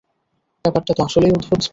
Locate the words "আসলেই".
1.03-1.31